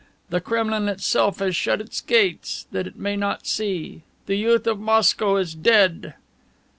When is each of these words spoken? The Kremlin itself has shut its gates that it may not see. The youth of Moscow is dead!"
The 0.31 0.41
Kremlin 0.41 0.89
itself 0.89 1.37
has 1.41 1.55
shut 1.55 1.79
its 1.79 2.01
gates 2.01 2.65
that 2.71 2.87
it 2.87 2.95
may 2.95 3.15
not 3.15 3.45
see. 3.45 4.01
The 4.25 4.35
youth 4.35 4.65
of 4.65 4.79
Moscow 4.79 5.35
is 5.37 5.53
dead!" 5.53 6.15